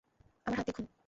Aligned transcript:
আমার 0.47 0.57
হাত 0.59 0.65
দেখুন। 0.67 0.85